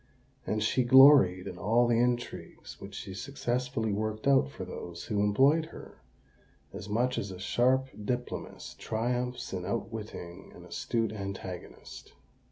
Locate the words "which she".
2.81-3.13